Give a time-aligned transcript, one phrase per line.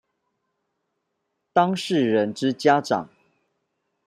[1.53, 3.07] 當事人之家長